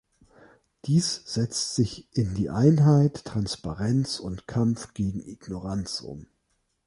Dies 0.85 1.25
setzt 1.31 1.75
sich 1.75 2.07
in 2.17 2.33
die 2.33 2.49
Einheit, 2.49 3.23
Transparenz 3.23 4.19
und 4.19 4.47
Kampf 4.47 4.95
gegen 4.95 5.19
Ignoranz 5.23 6.01
um. 6.03 6.25